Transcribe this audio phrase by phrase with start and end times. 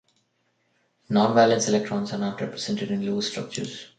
[1.11, 3.85] Non-valence electrons are not represented in Lewis structures.